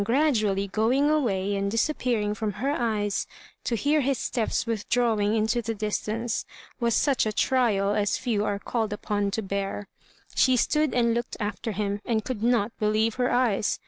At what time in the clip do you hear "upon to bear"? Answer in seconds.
8.91-9.87